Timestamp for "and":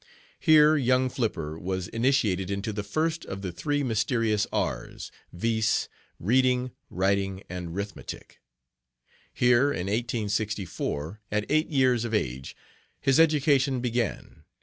7.47-7.75